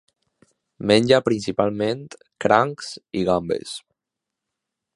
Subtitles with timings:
[0.91, 2.01] Menja principalment
[2.45, 2.89] crancs
[3.21, 3.75] i gambes.